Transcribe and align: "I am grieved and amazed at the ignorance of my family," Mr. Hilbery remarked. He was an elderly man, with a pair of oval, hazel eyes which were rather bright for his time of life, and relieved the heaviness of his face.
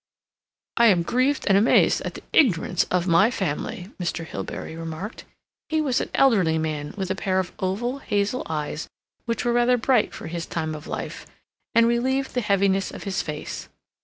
"I 0.77 0.87
am 0.87 1.03
grieved 1.03 1.45
and 1.45 1.55
amazed 1.55 2.01
at 2.01 2.15
the 2.15 2.23
ignorance 2.33 2.85
of 2.85 3.05
my 3.05 3.29
family," 3.29 3.91
Mr. 3.99 4.25
Hilbery 4.25 4.75
remarked. 4.75 5.25
He 5.69 5.79
was 5.79 6.01
an 6.01 6.09
elderly 6.15 6.57
man, 6.57 6.95
with 6.97 7.11
a 7.11 7.15
pair 7.15 7.37
of 7.39 7.51
oval, 7.59 7.99
hazel 7.99 8.41
eyes 8.49 8.87
which 9.25 9.45
were 9.45 9.53
rather 9.53 9.77
bright 9.77 10.11
for 10.11 10.25
his 10.25 10.47
time 10.47 10.73
of 10.73 10.87
life, 10.87 11.27
and 11.75 11.85
relieved 11.85 12.33
the 12.33 12.41
heaviness 12.41 12.89
of 12.89 13.03
his 13.03 13.21
face. 13.21 13.69